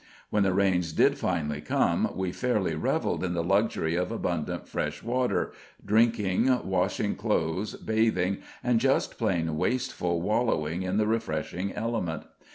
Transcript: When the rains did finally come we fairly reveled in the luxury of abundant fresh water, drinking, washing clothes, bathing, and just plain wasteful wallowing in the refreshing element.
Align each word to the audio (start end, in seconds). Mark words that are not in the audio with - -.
When 0.31 0.41
the 0.41 0.51
rains 0.55 0.93
did 0.93 1.19
finally 1.19 1.61
come 1.61 2.09
we 2.15 2.31
fairly 2.31 2.73
reveled 2.73 3.23
in 3.23 3.35
the 3.35 3.43
luxury 3.43 3.93
of 3.93 4.11
abundant 4.11 4.67
fresh 4.67 5.03
water, 5.03 5.51
drinking, 5.85 6.67
washing 6.67 7.15
clothes, 7.15 7.75
bathing, 7.75 8.39
and 8.63 8.79
just 8.79 9.19
plain 9.19 9.55
wasteful 9.57 10.19
wallowing 10.19 10.81
in 10.81 10.97
the 10.97 11.05
refreshing 11.05 11.71
element. 11.73 12.23